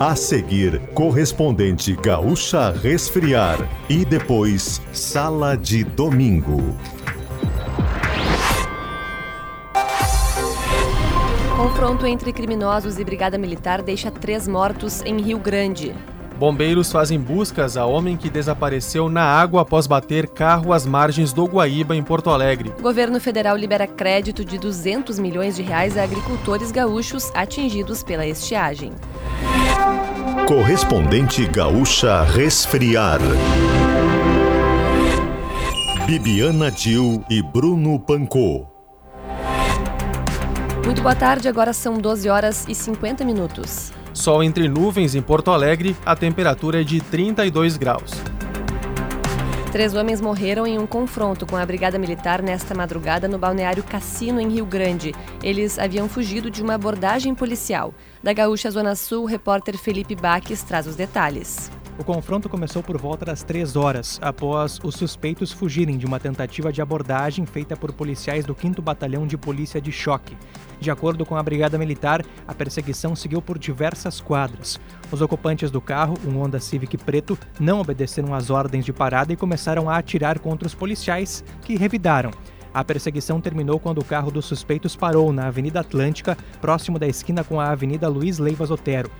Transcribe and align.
A 0.00 0.16
seguir, 0.16 0.80
correspondente 0.94 1.94
gaúcha 1.94 2.70
resfriar 2.70 3.58
e 3.86 4.02
depois 4.02 4.80
sala 4.94 5.58
de 5.58 5.84
domingo. 5.84 6.74
Confronto 11.54 12.06
entre 12.06 12.32
criminosos 12.32 12.98
e 12.98 13.04
brigada 13.04 13.36
militar 13.36 13.82
deixa 13.82 14.10
três 14.10 14.48
mortos 14.48 15.02
em 15.02 15.20
Rio 15.20 15.38
Grande. 15.38 15.94
Bombeiros 16.38 16.90
fazem 16.90 17.20
buscas 17.20 17.76
a 17.76 17.84
homem 17.84 18.16
que 18.16 18.30
desapareceu 18.30 19.10
na 19.10 19.24
água 19.24 19.60
após 19.60 19.86
bater 19.86 20.26
carro 20.26 20.72
às 20.72 20.86
margens 20.86 21.34
do 21.34 21.44
Guaíba, 21.44 21.94
em 21.94 22.02
Porto 22.02 22.30
Alegre. 22.30 22.72
Governo 22.80 23.20
federal 23.20 23.54
libera 23.54 23.86
crédito 23.86 24.42
de 24.42 24.56
200 24.56 25.18
milhões 25.18 25.56
de 25.56 25.62
reais 25.62 25.98
a 25.98 26.02
agricultores 26.02 26.72
gaúchos 26.72 27.30
atingidos 27.34 28.02
pela 28.02 28.24
estiagem. 28.26 28.94
Correspondente 30.46 31.46
gaúcha 31.46 32.22
resfriar. 32.22 33.20
Bibiana 36.06 36.70
Dil 36.70 37.24
e 37.30 37.40
Bruno 37.40 38.00
Pancô. 38.00 38.66
Muito 40.84 41.02
boa 41.02 41.14
tarde, 41.14 41.46
agora 41.46 41.72
são 41.72 41.98
12 41.98 42.28
horas 42.28 42.66
e 42.68 42.74
50 42.74 43.24
minutos. 43.24 43.92
Sol 44.12 44.42
entre 44.42 44.68
nuvens 44.68 45.14
em 45.14 45.22
Porto 45.22 45.52
Alegre, 45.52 45.96
a 46.04 46.16
temperatura 46.16 46.80
é 46.80 46.84
de 46.84 47.00
32 47.00 47.76
graus. 47.76 48.10
Três 49.72 49.94
homens 49.94 50.20
morreram 50.20 50.66
em 50.66 50.80
um 50.80 50.86
confronto 50.86 51.46
com 51.46 51.56
a 51.56 51.64
Brigada 51.64 51.96
Militar 51.96 52.42
nesta 52.42 52.74
madrugada 52.74 53.28
no 53.28 53.38
balneário 53.38 53.84
Cassino, 53.84 54.40
em 54.40 54.48
Rio 54.48 54.66
Grande. 54.66 55.14
Eles 55.44 55.78
haviam 55.78 56.08
fugido 56.08 56.50
de 56.50 56.60
uma 56.60 56.74
abordagem 56.74 57.36
policial. 57.36 57.94
Da 58.20 58.32
Gaúcha 58.32 58.68
Zona 58.68 58.96
Sul, 58.96 59.22
o 59.22 59.26
repórter 59.26 59.78
Felipe 59.78 60.16
Baques 60.16 60.64
traz 60.64 60.88
os 60.88 60.96
detalhes. 60.96 61.70
O 61.98 62.04
confronto 62.04 62.48
começou 62.48 62.82
por 62.82 62.96
volta 62.96 63.26
das 63.26 63.42
3 63.42 63.76
horas, 63.76 64.18
após 64.22 64.80
os 64.82 64.94
suspeitos 64.94 65.52
fugirem 65.52 65.98
de 65.98 66.06
uma 66.06 66.18
tentativa 66.18 66.72
de 66.72 66.80
abordagem 66.80 67.44
feita 67.44 67.76
por 67.76 67.92
policiais 67.92 68.44
do 68.44 68.56
5 68.58 68.80
Batalhão 68.80 69.26
de 69.26 69.36
Polícia 69.36 69.80
de 69.80 69.92
Choque. 69.92 70.36
De 70.80 70.90
acordo 70.90 71.26
com 71.26 71.36
a 71.36 71.42
Brigada 71.42 71.76
Militar, 71.76 72.24
a 72.48 72.54
perseguição 72.54 73.14
seguiu 73.14 73.42
por 73.42 73.58
diversas 73.58 74.18
quadras. 74.18 74.80
Os 75.12 75.20
ocupantes 75.20 75.70
do 75.70 75.80
carro, 75.80 76.14
um 76.26 76.40
Honda 76.40 76.58
Civic 76.58 76.96
preto, 76.96 77.38
não 77.58 77.80
obedeceram 77.80 78.34
às 78.34 78.48
ordens 78.48 78.86
de 78.86 78.92
parada 78.92 79.32
e 79.32 79.36
começaram 79.36 79.90
a 79.90 79.98
atirar 79.98 80.38
contra 80.38 80.66
os 80.66 80.74
policiais, 80.74 81.44
que 81.62 81.76
revidaram. 81.76 82.30
A 82.72 82.84
perseguição 82.84 83.40
terminou 83.40 83.80
quando 83.80 83.98
o 83.98 84.04
carro 84.04 84.30
dos 84.30 84.46
suspeitos 84.46 84.94
parou 84.94 85.32
na 85.32 85.48
Avenida 85.48 85.80
Atlântica, 85.80 86.38
próximo 86.60 86.98
da 87.00 87.06
esquina 87.06 87.42
com 87.42 87.60
a 87.60 87.70
Avenida 87.70 88.08
Luiz 88.08 88.38
Leivas 88.38 88.70
Otero. 88.70 89.10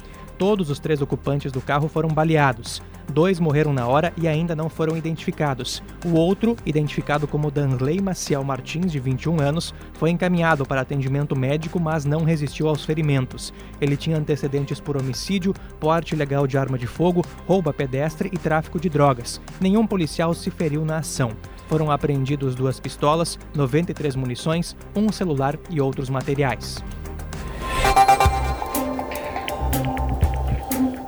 Todos 0.41 0.71
os 0.71 0.81
três 0.81 1.03
ocupantes 1.03 1.53
do 1.53 1.61
carro 1.61 1.87
foram 1.87 2.09
baleados. 2.09 2.81
Dois 3.13 3.39
morreram 3.39 3.75
na 3.75 3.87
hora 3.87 4.11
e 4.17 4.27
ainda 4.27 4.57
não 4.57 4.71
foram 4.71 4.97
identificados. 4.97 5.83
O 6.03 6.15
outro, 6.15 6.57
identificado 6.65 7.29
como 7.29 7.51
Danley 7.51 8.01
Maciel 8.01 8.43
Martins, 8.43 8.91
de 8.91 8.99
21 8.99 9.39
anos, 9.39 9.75
foi 9.99 10.09
encaminhado 10.09 10.65
para 10.65 10.81
atendimento 10.81 11.39
médico, 11.39 11.79
mas 11.79 12.07
não 12.07 12.25
resistiu 12.25 12.69
aos 12.69 12.87
ferimentos. 12.87 13.53
Ele 13.83 13.99
tinha 13.99 14.17
antecedentes 14.17 14.81
por 14.81 14.97
homicídio, 14.97 15.53
porte 15.79 16.15
ilegal 16.15 16.47
de 16.47 16.57
arma 16.57 16.79
de 16.79 16.87
fogo, 16.87 17.23
roubo 17.47 17.69
a 17.69 17.75
pedestre 17.75 18.31
e 18.33 18.39
tráfico 18.39 18.81
de 18.81 18.89
drogas. 18.89 19.43
Nenhum 19.61 19.87
policial 19.87 20.33
se 20.33 20.51
feriu 20.51 20.87
na 20.87 21.01
ação. 21.01 21.33
Foram 21.69 21.91
apreendidos 21.91 22.55
duas 22.55 22.81
pistolas, 22.81 23.39
93 23.55 24.17
munições, 24.17 24.75
um 24.97 25.13
celular 25.13 25.59
e 25.69 25.83
outros 25.83 26.09
materiais. 26.09 26.83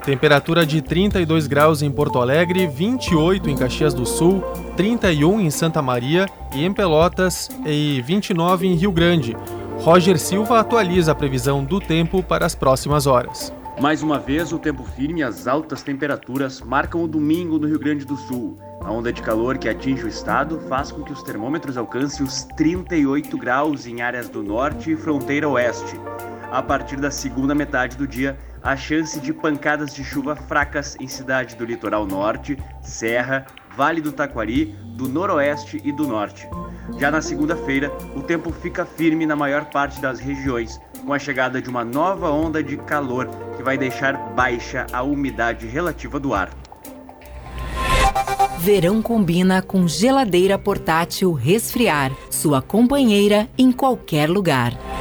Temperatura 0.04 0.66
de 0.66 0.82
32 0.82 1.46
graus 1.46 1.80
em 1.80 1.88
Porto 1.88 2.18
Alegre, 2.18 2.66
28 2.66 3.48
em 3.48 3.56
Caxias 3.56 3.94
do 3.94 4.04
Sul, 4.04 4.42
31 4.76 5.40
em 5.40 5.48
Santa 5.48 5.80
Maria 5.80 6.26
e 6.52 6.64
em 6.64 6.72
Pelotas 6.72 7.48
e 7.64 8.02
29 8.02 8.66
em 8.66 8.74
Rio 8.74 8.90
Grande. 8.90 9.36
Roger 9.78 10.18
Silva 10.18 10.58
atualiza 10.58 11.12
a 11.12 11.14
previsão 11.14 11.64
do 11.64 11.78
tempo 11.78 12.20
para 12.20 12.44
as 12.44 12.52
próximas 12.52 13.06
horas. 13.06 13.52
Mais 13.80 14.02
uma 14.02 14.18
vez, 14.18 14.52
o 14.52 14.58
tempo 14.58 14.82
firme 14.82 15.20
e 15.20 15.22
as 15.22 15.46
altas 15.46 15.82
temperaturas 15.84 16.60
marcam 16.60 17.04
o 17.04 17.08
domingo 17.08 17.56
no 17.56 17.68
Rio 17.68 17.78
Grande 17.78 18.04
do 18.04 18.16
Sul. 18.16 18.58
A 18.80 18.90
onda 18.90 19.12
de 19.12 19.22
calor 19.22 19.56
que 19.56 19.68
atinge 19.68 20.04
o 20.04 20.08
estado 20.08 20.58
faz 20.68 20.90
com 20.90 21.02
que 21.04 21.12
os 21.12 21.22
termômetros 21.22 21.76
alcancem 21.76 22.26
os 22.26 22.42
38 22.56 23.38
graus 23.38 23.86
em 23.86 24.02
áreas 24.02 24.28
do 24.28 24.42
norte 24.42 24.90
e 24.90 24.96
fronteira 24.96 25.48
oeste. 25.48 25.96
A 26.52 26.62
partir 26.62 26.96
da 26.96 27.10
segunda 27.10 27.54
metade 27.54 27.96
do 27.96 28.06
dia, 28.06 28.38
a 28.62 28.76
chance 28.76 29.18
de 29.18 29.32
pancadas 29.32 29.94
de 29.94 30.04
chuva 30.04 30.36
fracas 30.36 30.94
em 31.00 31.08
cidade 31.08 31.56
do 31.56 31.64
litoral 31.64 32.06
norte, 32.06 32.58
Serra, 32.82 33.46
Vale 33.74 34.02
do 34.02 34.12
Taquari, 34.12 34.66
do 34.94 35.08
noroeste 35.08 35.80
e 35.82 35.90
do 35.90 36.06
norte. 36.06 36.46
Já 36.98 37.10
na 37.10 37.22
segunda-feira, 37.22 37.90
o 38.14 38.20
tempo 38.20 38.52
fica 38.52 38.84
firme 38.84 39.24
na 39.24 39.34
maior 39.34 39.64
parte 39.70 39.98
das 39.98 40.20
regiões, 40.20 40.78
com 41.06 41.14
a 41.14 41.18
chegada 41.18 41.62
de 41.62 41.70
uma 41.70 41.86
nova 41.86 42.30
onda 42.30 42.62
de 42.62 42.76
calor 42.76 43.30
que 43.56 43.62
vai 43.62 43.78
deixar 43.78 44.12
baixa 44.34 44.86
a 44.92 45.02
umidade 45.02 45.66
relativa 45.66 46.20
do 46.20 46.34
ar. 46.34 46.50
Verão 48.58 49.00
combina 49.00 49.62
com 49.62 49.88
geladeira 49.88 50.58
portátil 50.58 51.32
resfriar, 51.32 52.12
sua 52.30 52.60
companheira 52.60 53.48
em 53.56 53.72
qualquer 53.72 54.28
lugar. 54.28 54.91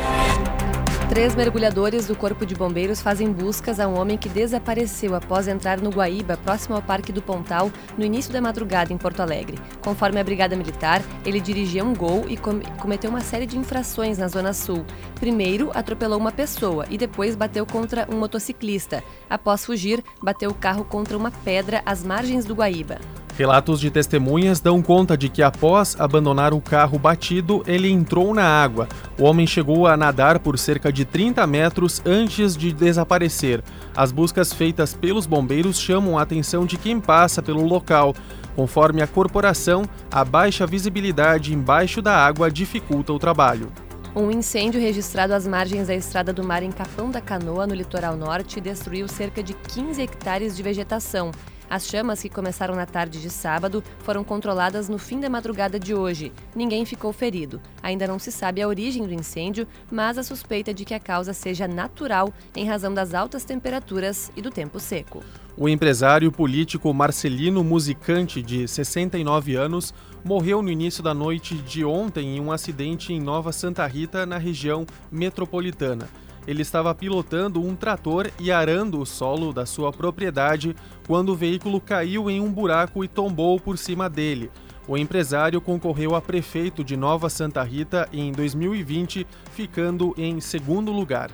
Três 1.12 1.36
mergulhadores 1.36 2.08
do 2.08 2.16
Corpo 2.16 2.46
de 2.46 2.56
Bombeiros 2.56 3.02
fazem 3.02 3.34
buscas 3.34 3.82
a 3.82 3.88
um 3.90 4.00
homem 4.00 4.18
que 4.18 4.30
desapareceu 4.30 5.14
após 5.14 5.46
entrar 5.46 5.82
no 5.82 5.90
Guaíba, 5.90 6.38
próximo 6.38 6.74
ao 6.74 6.82
Parque 6.82 7.12
do 7.12 7.22
Pontal, 7.22 7.70
no 7.98 8.06
início 8.06 8.32
da 8.32 8.40
madrugada 8.40 8.94
em 8.94 8.98
Porto 8.98 9.20
Alegre. 9.20 9.60
Conforme 9.84 10.22
a 10.22 10.24
Brigada 10.24 10.56
Militar, 10.56 11.02
ele 11.26 11.42
dirigia 11.42 11.84
um 11.84 11.94
gol 11.94 12.24
e 12.30 12.38
com 12.38 12.62
cometeu 12.80 13.10
uma 13.10 13.20
série 13.20 13.46
de 13.46 13.58
infrações 13.58 14.20
na 14.20 14.30
Zona 14.30 14.54
Sul. 14.54 14.86
Primeiro, 15.16 15.70
atropelou 15.74 16.18
uma 16.18 16.32
pessoa 16.32 16.86
e 16.90 16.98
depois 16.98 17.36
bateu 17.36 17.66
contra 17.66 18.08
um 18.10 18.18
motociclista. 18.18 19.04
Após 19.30 19.66
fugir, 19.66 20.02
bateu 20.24 20.50
o 20.50 20.56
carro 20.56 20.86
contra 20.86 21.18
uma 21.18 21.30
pedra 21.30 21.82
às 21.86 22.06
margens 22.06 22.46
do 22.46 22.56
Guaíba. 22.56 23.00
Relatos 23.38 23.80
de 23.80 23.90
testemunhas 23.90 24.60
dão 24.60 24.82
conta 24.82 25.18
de 25.18 25.30
que 25.30 25.42
após 25.42 26.00
abandonar 26.00 26.54
o 26.54 26.62
carro 26.62 27.00
batido, 27.00 27.64
ele 27.66 27.90
entrou 27.90 28.34
na 28.34 28.44
água. 28.44 28.88
O 29.18 29.24
homem 29.24 29.48
chegou 29.48 29.88
a 29.88 29.96
nadar 29.96 30.40
por 30.40 30.60
cerca 30.60 30.92
de 30.92 31.06
30 31.06 31.48
metros 31.48 32.02
antes 32.06 32.56
de 32.56 32.72
desaparecer. 32.74 33.64
As 33.96 34.12
buscas 34.12 34.54
feitas 34.54 34.94
pelos 34.94 35.26
bombeiros 35.26 35.80
chamam 35.80 36.18
a 36.18 36.22
atenção 36.22 36.66
de 36.66 36.78
quem 36.78 37.00
passa 37.00 37.42
pelo 37.42 37.66
local. 37.66 38.14
Conforme 38.56 39.02
a 39.02 39.08
corporação, 39.08 39.84
a 40.12 40.26
baixa 40.26 40.68
visibilidade 40.68 41.54
embaixo 41.54 42.02
da 42.02 42.16
água 42.16 42.52
dificulta 42.52 43.14
o 43.14 43.20
trabalho. 43.20 43.72
Um 44.14 44.30
incêndio 44.30 44.82
registrado 44.82 45.34
às 45.34 45.48
margens 45.48 45.88
da 45.88 45.96
Estrada 45.96 46.34
do 46.34 46.44
Mar 46.44 46.62
em 46.62 46.72
Capão 46.72 47.10
da 47.10 47.22
Canoa, 47.22 47.66
no 47.66 47.74
litoral 47.74 48.18
norte, 48.18 48.60
destruiu 48.60 49.08
cerca 49.08 49.42
de 49.42 49.54
15 49.54 50.02
hectares 50.02 50.56
de 50.56 50.62
vegetação. 50.62 51.32
As 51.72 51.88
chamas, 51.88 52.22
que 52.22 52.28
começaram 52.28 52.76
na 52.76 52.86
tarde 52.86 53.22
de 53.22 53.30
sábado, 53.30 53.82
foram 54.00 54.26
controladas 54.26 54.90
no 54.90 54.98
fim 54.98 55.22
da 55.22 55.30
madrugada 55.30 55.80
de 55.80 55.96
hoje. 55.96 56.30
Ninguém 56.54 56.84
ficou 56.84 57.14
ferido. 57.14 57.62
Ainda 57.82 58.06
não 58.06 58.20
se 58.20 58.30
sabe 58.30 58.62
a 58.62 58.68
origem 58.68 59.08
do 59.08 59.14
incêndio, 59.14 59.66
mas 59.90 60.18
a 60.18 60.24
suspeita 60.24 60.74
de 60.74 60.84
que 60.84 60.94
a 60.94 61.00
causa 61.00 61.32
seja 61.32 61.70
natural 61.70 62.34
em 62.58 62.68
razão 62.68 62.94
das 62.94 63.14
altas 63.14 63.46
temperaturas 63.46 64.34
e 64.36 64.42
do 64.42 64.52
tempo 64.52 64.82
seco. 64.82 65.24
O 65.56 65.70
empresário 65.70 66.30
político 66.30 66.94
Marcelino 66.94 67.64
Musicante, 67.64 68.42
de 68.42 68.68
69 68.68 69.56
anos, 69.56 69.94
morreu 70.26 70.62
no 70.62 70.70
início 70.70 71.02
da 71.02 71.14
noite 71.14 71.56
de 71.56 71.86
ontem 71.86 72.36
em 72.36 72.42
um 72.42 72.52
acidente 72.52 73.14
em 73.14 73.22
Nova 73.22 73.54
Santa 73.54 73.88
Rita, 73.88 74.26
na 74.26 74.38
região 74.38 74.86
metropolitana 75.10 76.10
ele 76.48 76.62
estava 76.62 76.94
pilotando 76.94 77.62
um 77.62 77.76
trator 77.76 78.30
e 78.40 78.52
arando 78.52 79.00
o 79.00 79.06
solo 79.06 79.54
da 79.54 79.66
sua 79.66 79.92
propriedade 79.92 80.76
quando 81.08 81.30
o 81.30 81.36
veículo 81.36 81.80
caiu 81.80 82.30
em 82.30 82.42
um 82.42 82.52
buraco 82.52 83.04
e 83.04 83.08
tombou 83.08 83.60
por 83.60 83.78
cima 83.78 84.10
dele. 84.10 84.52
O 84.88 84.98
empresário 84.98 85.62
concorreu 85.62 86.16
a 86.16 86.22
prefeito 86.22 86.84
de 86.84 86.98
Nova 86.98 87.30
Santa 87.30 87.64
Rita 87.64 88.10
em 88.12 88.32
2020, 88.32 89.28
ficando 89.54 90.14
em 90.18 90.42
segundo 90.42 90.92
lugar. 90.92 91.30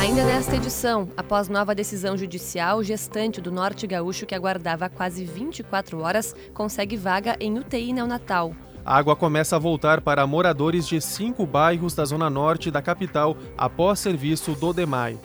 Ainda 0.00 0.24
nesta 0.24 0.56
edição, 0.56 1.08
após 1.16 1.48
nova 1.48 1.74
decisão 1.74 2.16
judicial, 2.16 2.78
o 2.78 2.82
gestante 2.84 3.40
do 3.40 3.52
Norte 3.52 3.86
Gaúcho 3.86 4.26
que 4.26 4.34
aguardava 4.34 4.88
quase 4.88 5.24
24 5.24 6.00
horas 6.00 6.34
consegue 6.52 6.96
vaga 6.96 7.36
em 7.38 7.58
UTI 7.58 7.92
neonatal. 7.92 8.54
A 8.84 8.96
água 8.96 9.14
começa 9.14 9.56
a 9.56 9.58
voltar 9.58 10.00
para 10.00 10.26
moradores 10.26 10.86
de 10.88 11.00
cinco 11.00 11.46
bairros 11.46 11.94
da 11.94 12.04
zona 12.04 12.28
norte 12.28 12.70
da 12.70 12.82
capital 12.82 13.36
após 13.56 14.00
serviço 14.00 14.52
do 14.52 14.72
DEMAI. 14.72 15.18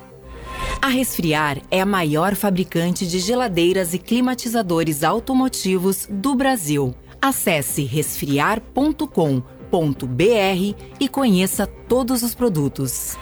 A 0.82 0.90
Resfriar 0.90 1.58
é 1.72 1.82
a 1.82 1.86
maior 1.86 2.36
fabricante 2.36 3.08
de 3.08 3.20
geladeiras 3.20 3.94
e 3.94 4.00
climatizadores 4.00 5.04
automotivos 5.04 6.08
do 6.10 6.36
Brasil. 6.36 6.96
Acesse 7.22 7.84
resfriar.com.br 7.84 9.08
e 11.00 11.10
conheça 11.10 11.66
todos 11.66 12.22
os 12.22 12.36
produtos. 12.36 13.18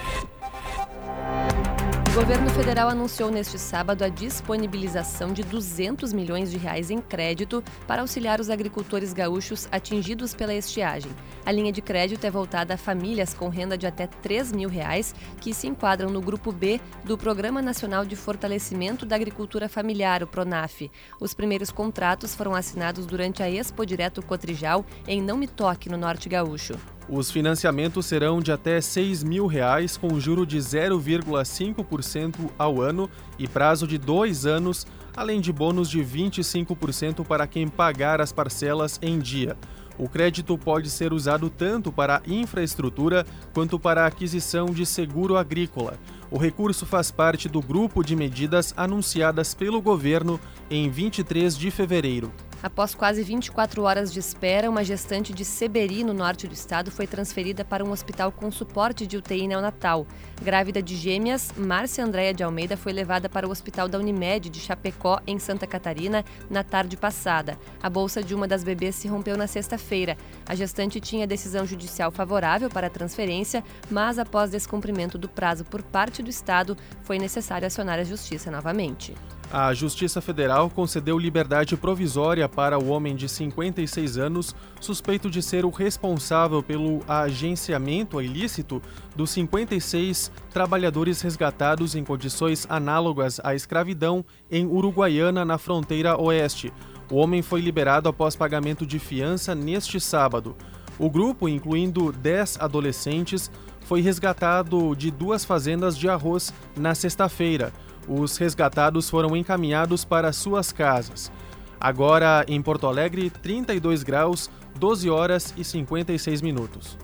Governo 2.16 2.50
federal 2.52 2.88
anunciou 2.88 3.30
neste 3.30 3.60
sábado 3.60 4.02
a 4.02 4.08
disponibilização 4.08 5.34
de 5.34 5.44
200 5.44 6.14
milhões 6.14 6.50
de 6.50 6.58
reais 6.58 6.90
em 6.90 7.02
crédito 7.02 7.62
para 7.86 8.04
auxiliar 8.04 8.40
os 8.40 8.50
agricultores 8.50 9.12
gaúchos 9.12 9.68
atingidos 9.70 10.34
pela 10.34 10.54
estiagem. 10.54 11.12
A 11.46 11.52
linha 11.52 11.74
de 11.74 11.82
crédito 11.82 12.24
é 12.24 12.32
voltada 12.32 12.74
a 12.74 12.78
famílias 12.78 13.34
com 13.34 13.50
renda 13.50 13.78
de 13.78 13.86
até 13.86 14.08
3 14.08 14.54
mil 14.54 14.70
reais, 14.70 15.14
que 15.42 15.54
se 15.54 15.68
enquadram 15.68 16.10
no 16.10 16.22
grupo 16.22 16.54
B 16.54 16.80
do 17.04 17.18
Programa 17.18 17.62
Nacional 17.62 18.06
de 18.06 18.16
Fortalecimento 18.16 19.06
da 19.06 19.18
Agricultura 19.18 19.68
Familiar, 19.68 20.24
o 20.24 20.28
PRONAF. 20.28 20.90
Os 21.20 21.34
primeiros 21.34 21.70
contratos 21.70 22.34
foram 22.34 22.56
assinados 22.56 23.06
durante 23.06 23.44
a 23.44 23.50
Expo 23.52 23.86
Direto 23.86 24.22
Cotrijal, 24.22 24.86
em 25.06 25.22
Não 25.22 25.36
Me 25.36 25.50
Toque, 25.50 25.90
no 25.90 25.98
Norte 25.98 26.30
Gaúcho. 26.30 26.76
Os 27.08 27.30
financiamentos 27.30 28.08
serão 28.08 28.42
de 28.42 28.52
até 28.52 28.82
6 28.82 29.24
mil 29.24 29.46
reais, 29.46 29.96
com 29.96 30.20
juro 30.20 30.46
de 30.46 30.58
0,5% 30.58 32.50
ao 32.58 32.82
ano 32.82 33.10
e 33.38 33.48
prazo 33.48 33.86
de 33.88 34.00
dois 34.00 34.48
anos, 34.48 34.88
além 35.16 35.40
de 35.40 35.54
bônus 35.54 35.88
de 35.88 36.00
25% 36.00 37.24
para 37.24 37.46
quem 37.46 37.68
pagar 37.68 38.20
as 38.20 38.32
parcelas 38.32 39.00
em 39.04 39.20
dia. 39.20 39.56
O 39.98 40.10
crédito 40.10 40.58
pode 40.58 40.90
ser 40.90 41.14
usado 41.14 41.50
tanto 41.50 41.92
para 41.92 42.22
infraestrutura 42.28 43.26
quanto 43.54 43.80
para 43.80 44.04
a 44.04 44.08
aquisição 44.08 44.66
de 44.66 44.86
seguro 44.86 45.38
agrícola. 45.38 45.94
O 46.30 46.38
recurso 46.38 46.86
faz 46.86 47.12
parte 47.12 47.48
do 47.48 47.62
grupo 47.62 48.04
de 48.04 48.16
medidas 48.16 48.74
anunciadas 48.76 49.54
pelo 49.54 49.82
governo 49.82 50.40
em 50.70 50.90
23 50.90 51.56
de 51.58 51.72
fevereiro. 51.72 52.32
Após 52.64 52.96
quase 52.96 53.22
24 53.22 53.84
horas 53.84 54.12
de 54.12 54.20
espera, 54.20 54.70
uma 54.70 54.84
gestante 54.84 55.34
de 55.34 55.46
Seberi, 55.46 56.04
no 56.04 56.14
norte 56.14 56.48
do 56.48 56.54
estado, 56.54 56.90
foi 56.90 57.06
transferida 57.06 57.64
para 57.64 57.84
um 57.84 57.92
hospital 57.92 58.32
com 58.32 58.50
suporte 58.50 59.06
de 59.06 59.18
UTI 59.18 59.48
neonatal. 59.48 60.08
Grávida 60.42 60.82
de 60.82 60.96
gêmeas, 60.96 61.54
Márcia 61.56 62.04
Andréia 62.04 62.34
de 62.34 62.44
Almeida 62.44 62.76
foi 62.76 62.92
levada 62.92 63.30
para 63.30 63.48
o 63.48 63.52
hospital 63.52 63.88
da 63.88 64.00
Unimed 64.00 64.50
de 64.50 64.60
Chapecó, 64.60 65.20
em 65.28 65.38
Santa 65.38 65.68
Catarina, 65.68 66.26
na 66.50 66.64
tarde 66.64 66.98
passada. 66.98 67.58
A 67.84 67.90
bolsa 67.90 68.24
de 68.24 68.34
uma 68.34 68.48
das 68.48 68.64
bebês 68.64 68.96
se 68.96 69.08
rompeu 69.08 69.38
na 69.38 69.48
sexta-feira. 69.48 70.18
A 70.48 70.56
gestante 70.56 71.00
tinha 71.00 71.28
decisão 71.28 71.66
judicial 71.66 72.10
favorável 72.10 72.70
para 72.70 72.88
a 72.88 72.90
transferência, 72.90 73.64
mas 73.92 74.18
após 74.18 74.50
descumprimento 74.50 75.18
do 75.18 75.30
prazo 75.30 75.64
por 75.66 75.84
parte 75.84 76.24
do 76.24 76.30
estado, 76.30 76.76
foi 77.04 77.20
necessário 77.20 77.68
acionar 77.68 78.00
a 78.00 78.04
justiça 78.04 78.50
novamente. 78.50 79.14
A 79.52 79.74
Justiça 79.74 80.20
Federal 80.22 80.70
concedeu 80.70 81.18
liberdade 81.18 81.78
provisória 81.78 82.50
para 82.50 82.78
o 82.78 82.88
homem 82.90 83.16
de 83.16 83.30
56 83.30 84.18
anos, 84.18 84.56
suspeito 84.82 85.30
de 85.30 85.42
ser 85.42 85.66
o 85.66 85.70
responsável 85.70 86.62
pelo 86.62 87.02
agenciamento 87.08 88.22
ilícito 88.22 88.82
dos 89.16 89.30
56 89.30 90.32
trabalhadores 90.52 91.22
resgatados 91.22 91.96
em 91.96 92.04
condições 92.04 92.66
análogas 92.70 93.40
à 93.44 93.56
escravidão 93.56 94.26
em 94.50 94.66
Uruguaiana, 94.66 95.46
na 95.46 95.58
fronteira 95.58 96.20
oeste. 96.20 96.74
O 97.12 97.18
homem 97.18 97.42
foi 97.42 97.62
liberado 97.62 98.10
após 98.10 98.36
pagamento 98.36 98.86
de 98.86 98.98
fiança 98.98 99.54
neste 99.54 100.00
sábado. 100.00 100.56
O 100.98 101.10
grupo, 101.10 101.48
incluindo 101.48 102.12
10 102.12 102.58
adolescentes, 102.60 103.52
foi 103.82 104.02
resgatado 104.02 104.96
de 104.96 105.12
duas 105.12 105.46
fazendas 105.46 105.98
de 105.98 106.10
arroz 106.10 106.54
na 106.76 106.96
sexta-feira. 106.96 107.72
Os 108.08 108.38
resgatados 108.38 109.10
foram 109.10 109.36
encaminhados 109.36 110.06
para 110.06 110.32
suas 110.32 110.72
casas. 110.72 111.32
Agora 111.80 112.46
em 112.48 112.62
Porto 112.62 112.88
Alegre, 112.88 113.30
32 113.30 114.04
graus, 114.04 114.50
12 114.78 115.10
horas 115.10 115.54
e 115.58 115.64
56 115.64 116.42
minutos. 116.42 116.98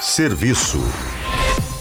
Serviço. 0.00 0.78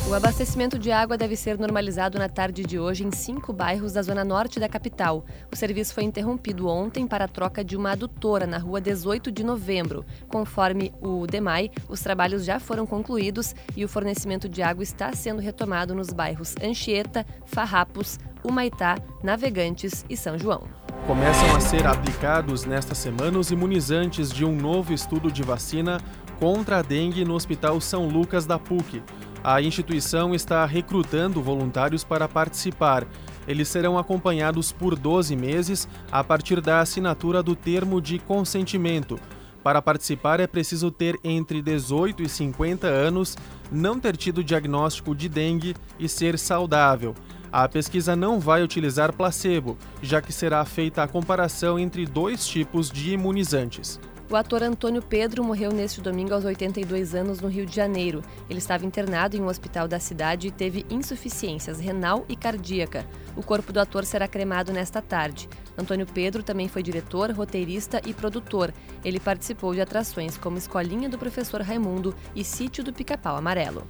O 0.10 0.14
abastecimento 0.14 0.80
de 0.80 0.90
água 0.90 1.18
deve 1.18 1.36
ser 1.36 1.60
normalizado 1.60 2.18
na 2.18 2.30
tarde 2.30 2.64
de 2.64 2.80
hoje 2.80 3.04
em 3.04 3.12
cinco 3.12 3.52
bairros 3.52 3.92
da 3.92 4.02
zona 4.02 4.24
norte 4.24 4.58
da 4.58 4.70
capital. 4.70 5.26
O 5.52 5.56
serviço 5.56 5.94
foi 5.94 6.04
interrompido 6.04 6.70
ontem 6.70 7.06
para 7.06 7.26
a 7.26 7.28
troca 7.28 7.62
de 7.62 7.76
uma 7.76 7.92
adutora 7.92 8.48
na 8.48 8.58
rua 8.58 8.80
18 8.80 9.30
de 9.30 9.44
novembro. 9.44 10.06
Conforme 10.30 10.94
o 11.02 11.28
DEMAI, 11.28 11.72
os 11.90 12.00
trabalhos 12.00 12.46
já 12.46 12.58
foram 12.58 12.88
concluídos 12.88 13.54
e 13.76 13.84
o 13.84 13.90
fornecimento 13.90 14.48
de 14.48 14.64
água 14.64 14.82
está 14.82 15.12
sendo 15.12 15.42
retomado 15.42 15.94
nos 15.94 16.14
bairros 16.14 16.56
Anchieta, 16.64 17.26
Farrapos, 17.46 18.18
Humaitá, 18.48 18.98
Navegantes 19.22 20.06
e 20.10 20.16
São 20.16 20.40
João. 20.40 20.64
Começam 21.06 21.54
a 21.54 21.60
ser 21.60 21.86
aplicados 21.86 22.64
nesta 22.64 22.96
semana 22.96 23.38
os 23.38 23.52
imunizantes 23.52 24.32
de 24.32 24.46
um 24.46 24.56
novo 24.56 24.94
estudo 24.94 25.30
de 25.30 25.44
vacina 25.44 26.00
contra 26.40 26.80
a 26.80 26.82
dengue 26.82 27.26
no 27.26 27.34
Hospital 27.34 27.82
São 27.82 28.08
Lucas 28.08 28.46
da 28.46 28.58
PUC. 28.58 29.04
A 29.44 29.62
instituição 29.62 30.34
está 30.34 30.66
recrutando 30.66 31.42
voluntários 31.42 32.06
para 32.06 32.28
participar. 32.28 33.06
Eles 33.46 33.68
serão 33.68 33.98
acompanhados 33.98 34.72
por 34.72 34.96
12 34.96 35.36
meses 35.36 35.88
a 36.10 36.24
partir 36.24 36.62
da 36.62 36.80
assinatura 36.80 37.44
do 37.44 37.56
termo 37.56 38.02
de 38.02 38.18
consentimento. 38.18 39.20
Para 39.62 39.82
participar 39.82 40.40
é 40.40 40.48
preciso 40.48 40.90
ter 40.90 41.20
entre 41.22 41.62
18 41.62 42.24
e 42.24 42.30
50 42.30 42.88
anos, 42.88 43.38
não 43.70 44.00
ter 44.00 44.16
tido 44.16 44.42
diagnóstico 44.42 45.14
de 45.14 45.28
dengue 45.28 45.76
e 46.00 46.08
ser 46.08 46.40
saudável. 46.40 47.14
A 47.52 47.68
pesquisa 47.68 48.16
não 48.16 48.40
vai 48.40 48.62
utilizar 48.62 49.14
placebo, 49.14 49.78
já 50.02 50.22
que 50.22 50.34
será 50.34 50.64
feita 50.66 51.04
a 51.04 51.08
comparação 51.08 51.80
entre 51.80 52.06
dois 52.06 52.46
tipos 52.46 52.92
de 52.92 53.14
imunizantes. 53.14 54.00
O 54.30 54.36
ator 54.36 54.62
Antônio 54.62 55.02
Pedro 55.02 55.42
morreu 55.42 55.72
neste 55.72 56.02
domingo 56.02 56.34
aos 56.34 56.44
82 56.44 57.16
anos 57.16 57.40
no 57.40 57.48
Rio 57.48 57.66
de 57.66 57.74
Janeiro. 57.74 58.22
Ele 58.50 58.60
estava 58.60 58.86
internado 58.86 59.38
em 59.38 59.42
um 59.42 59.48
hospital 59.48 59.88
da 59.88 60.02
cidade 60.02 60.50
e 60.50 60.52
teve 60.52 60.86
insuficiências 60.90 61.80
renal 61.80 62.26
e 62.28 62.36
cardíaca. 62.36 63.08
O 63.38 63.42
corpo 63.42 63.72
do 63.72 63.80
ator 63.80 64.04
será 64.04 64.28
cremado 64.28 64.74
nesta 64.74 65.02
tarde. 65.02 65.48
Antônio 65.78 66.06
Pedro 66.06 66.44
também 66.44 66.68
foi 66.68 66.84
diretor, 66.84 67.32
roteirista 67.32 68.02
e 68.06 68.14
produtor. 68.14 68.74
Ele 69.02 69.18
participou 69.18 69.74
de 69.74 69.80
atrações 69.80 70.38
como 70.38 70.58
Escolinha 70.58 71.08
do 71.08 71.18
Professor 71.18 71.62
Raimundo 71.62 72.14
e 72.36 72.44
Sítio 72.44 72.84
do 72.84 72.92
Pica-Pau 72.92 73.38
Amarelo. 73.38 73.88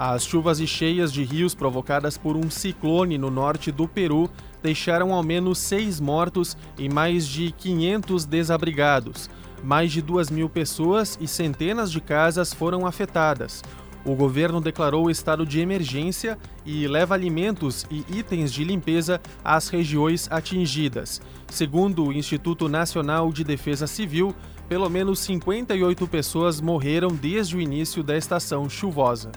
As 0.00 0.24
chuvas 0.24 0.60
e 0.60 0.66
cheias 0.66 1.12
de 1.12 1.24
rios 1.24 1.56
provocadas 1.56 2.16
por 2.16 2.36
um 2.36 2.48
ciclone 2.48 3.18
no 3.18 3.32
norte 3.32 3.72
do 3.72 3.88
Peru 3.88 4.30
deixaram 4.62 5.12
ao 5.12 5.24
menos 5.24 5.58
seis 5.58 5.98
mortos 5.98 6.56
e 6.78 6.88
mais 6.88 7.26
de 7.26 7.50
500 7.50 8.24
desabrigados. 8.24 9.28
Mais 9.60 9.90
de 9.90 10.00
duas 10.00 10.30
mil 10.30 10.48
pessoas 10.48 11.18
e 11.20 11.26
centenas 11.26 11.90
de 11.90 12.00
casas 12.00 12.54
foram 12.54 12.86
afetadas. 12.86 13.60
O 14.04 14.14
governo 14.14 14.60
declarou 14.60 15.10
estado 15.10 15.44
de 15.44 15.58
emergência 15.58 16.38
e 16.64 16.86
leva 16.86 17.16
alimentos 17.16 17.84
e 17.90 18.04
itens 18.08 18.52
de 18.52 18.62
limpeza 18.62 19.20
às 19.42 19.68
regiões 19.68 20.28
atingidas. 20.30 21.20
Segundo 21.48 22.04
o 22.04 22.12
Instituto 22.12 22.68
Nacional 22.68 23.32
de 23.32 23.42
Defesa 23.42 23.88
Civil, 23.88 24.32
pelo 24.68 24.88
menos 24.88 25.18
58 25.18 26.06
pessoas 26.06 26.60
morreram 26.60 27.08
desde 27.08 27.56
o 27.56 27.60
início 27.60 28.04
da 28.04 28.16
estação 28.16 28.70
chuvosa. 28.70 29.32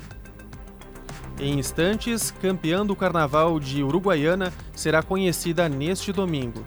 Em 1.41 1.57
instantes, 1.57 2.29
campeã 2.39 2.85
do 2.85 2.95
Carnaval 2.95 3.59
de 3.59 3.81
Uruguaiana 3.81 4.53
será 4.75 5.01
conhecida 5.01 5.67
neste 5.67 6.13
domingo. 6.13 6.63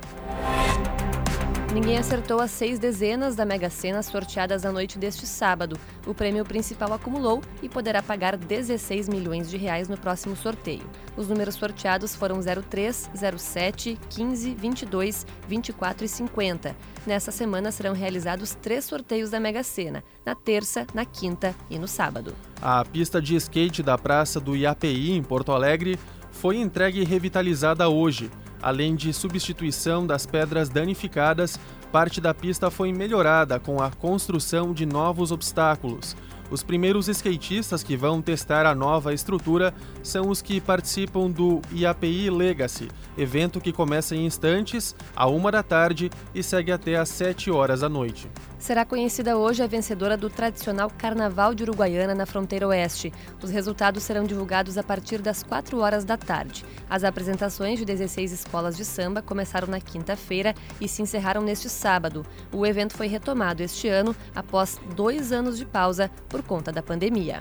Ninguém 1.75 1.99
acertou 1.99 2.40
as 2.40 2.52
seis 2.52 2.78
dezenas 2.78 3.35
da 3.35 3.45
Mega 3.45 3.69
Sena 3.69 4.00
sorteadas 4.00 4.62
na 4.62 4.71
noite 4.71 4.97
deste 4.97 5.26
sábado. 5.26 5.76
O 6.07 6.14
prêmio 6.14 6.45
principal 6.45 6.93
acumulou 6.93 7.43
e 7.61 7.69
poderá 7.69 8.00
pagar 8.00 8.37
16 8.37 9.09
milhões 9.09 9.50
de 9.50 9.57
reais 9.57 9.88
no 9.88 9.99
próximo 9.99 10.37
sorteio. 10.37 10.88
Os 11.16 11.26
números 11.26 11.57
sorteados 11.57 12.14
foram 12.14 12.38
03, 12.40 13.11
07, 13.37 13.99
15, 14.09 14.54
22, 14.54 15.26
24 15.49 16.04
e 16.04 16.09
50. 16.09 16.76
Nesta 17.04 17.33
semana 17.33 17.73
serão 17.73 17.93
realizados 17.93 18.54
três 18.54 18.85
sorteios 18.85 19.31
da 19.31 19.40
Mega 19.40 19.64
Sena, 19.64 20.04
na 20.25 20.37
terça, 20.37 20.87
na 20.95 21.04
quinta 21.04 21.57
e 21.69 21.76
no 21.76 21.88
sábado. 21.88 22.37
A 22.62 22.85
pista 22.85 23.21
de 23.21 23.35
skate 23.35 23.83
da 23.83 23.99
Praça 23.99 24.38
do 24.38 24.54
IAPI, 24.54 25.11
em 25.11 25.25
Porto 25.25 25.50
Alegre, 25.50 25.99
foi 26.31 26.57
entregue 26.59 27.00
e 27.00 27.04
revitalizada 27.04 27.88
hoje. 27.88 28.31
Além 28.64 28.97
de 28.97 29.12
substituição 29.12 30.06
das 30.06 30.25
pedras 30.25 30.71
danificadas, 30.71 31.61
parte 31.92 32.18
da 32.18 32.33
pista 32.33 32.71
foi 32.71 32.94
melhorada 32.94 33.61
com 33.61 33.78
a 33.83 33.90
construção 33.90 34.73
de 34.73 34.87
novos 34.87 35.30
obstáculos. 35.30 36.16
Os 36.50 36.62
primeiros 36.62 37.08
skatistas 37.08 37.82
que 37.82 37.96
vão 37.96 38.20
testar 38.20 38.66
a 38.66 38.74
nova 38.74 39.14
estrutura 39.14 39.74
são 40.02 40.28
os 40.28 40.42
que 40.42 40.60
participam 40.60 41.30
do 41.30 41.60
IAPI 41.72 42.30
Legacy, 42.30 42.88
evento 43.16 43.60
que 43.60 43.72
começa 43.72 44.14
em 44.14 44.26
instantes, 44.26 44.94
à 45.16 45.26
uma 45.26 45.50
da 45.50 45.62
tarde 45.62 46.10
e 46.34 46.42
segue 46.42 46.70
até 46.70 46.96
às 46.96 47.08
7 47.08 47.50
horas 47.50 47.80
da 47.80 47.88
noite. 47.88 48.30
Será 48.64 48.82
conhecida 48.82 49.36
hoje 49.36 49.62
a 49.62 49.66
vencedora 49.66 50.16
do 50.16 50.30
tradicional 50.30 50.90
Carnaval 50.96 51.54
de 51.54 51.64
Uruguaiana 51.64 52.14
na 52.14 52.24
fronteira 52.24 52.66
oeste. 52.66 53.12
Os 53.42 53.50
resultados 53.50 54.02
serão 54.02 54.24
divulgados 54.24 54.78
a 54.78 54.82
partir 54.82 55.20
das 55.20 55.42
4 55.42 55.78
horas 55.78 56.02
da 56.02 56.16
tarde. 56.16 56.64
As 56.88 57.04
apresentações 57.04 57.78
de 57.78 57.84
16 57.84 58.32
escolas 58.32 58.74
de 58.74 58.82
samba 58.82 59.20
começaram 59.20 59.68
na 59.68 59.80
quinta-feira 59.80 60.54
e 60.80 60.88
se 60.88 61.02
encerraram 61.02 61.42
neste 61.42 61.68
sábado. 61.68 62.24
O 62.50 62.64
evento 62.64 62.96
foi 62.96 63.06
retomado 63.06 63.62
este 63.62 63.86
ano 63.86 64.16
após 64.34 64.80
dois 64.96 65.30
anos 65.30 65.58
de 65.58 65.66
pausa 65.66 66.10
por 66.35 66.43
conta 66.43 66.73
da 66.73 66.83
pandemia. 66.83 67.41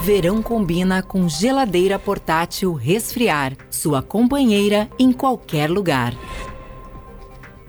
Verão 0.00 0.42
combina 0.42 1.02
com 1.02 1.28
geladeira 1.28 1.98
portátil 1.98 2.72
Resfriar, 2.72 3.54
sua 3.70 4.00
companheira 4.00 4.88
em 4.98 5.12
qualquer 5.12 5.70
lugar. 5.70 6.14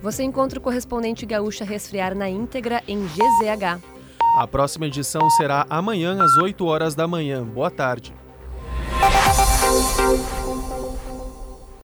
Você 0.00 0.22
encontra 0.22 0.58
o 0.58 0.62
correspondente 0.62 1.26
gaúcha 1.26 1.66
Resfriar 1.66 2.14
na 2.14 2.30
íntegra 2.30 2.82
em 2.88 3.04
GZH. 3.04 3.82
A 4.38 4.46
próxima 4.46 4.86
edição 4.86 5.28
será 5.28 5.66
amanhã 5.68 6.16
às 6.22 6.34
8 6.38 6.64
horas 6.64 6.94
da 6.94 7.06
manhã. 7.06 7.44
Boa 7.44 7.70
tarde. 7.70 8.14